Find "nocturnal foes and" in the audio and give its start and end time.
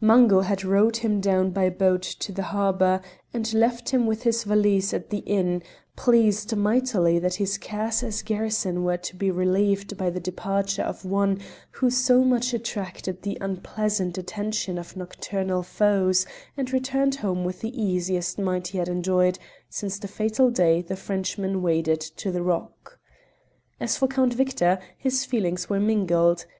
14.96-16.72